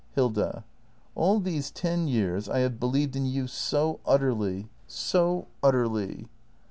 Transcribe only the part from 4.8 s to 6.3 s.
so utterly.